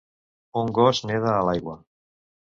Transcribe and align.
Un 0.61 0.71
gos 0.79 1.01
neda 1.09 1.33
a 1.33 1.43
l'aigua 1.49 1.75